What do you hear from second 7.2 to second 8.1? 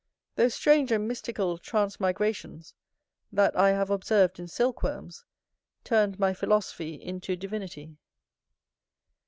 divinity.